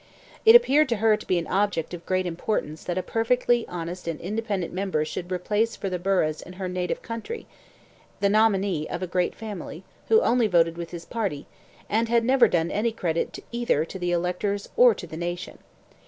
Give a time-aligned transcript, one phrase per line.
[0.47, 4.07] It appeared to her to be an object of great importance that a perfectly honest
[4.07, 7.45] and independent member should replace for the burghs in her native country
[8.19, 11.45] the nominee of a great family, who only voted with his party,
[11.87, 15.59] and never had done any credit either to the electors or to the nation.